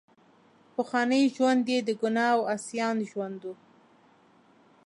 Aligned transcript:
پخوانی 0.75 1.21
ژوند 1.35 1.65
یې 1.71 1.79
د 1.83 1.89
ګناه 2.01 2.31
او 2.35 2.41
عصیان 2.55 2.97
ژوند 3.11 3.39
وو. 3.45 3.53